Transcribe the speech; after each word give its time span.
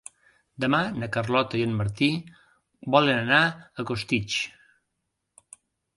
Demà 0.63 0.79
na 1.01 1.09
Carlota 1.17 1.59
i 1.59 1.61
en 1.65 1.75
Martí 1.83 2.09
volen 2.97 3.21
anar 3.27 3.43
a 3.45 3.87
Costitx. 3.91 4.39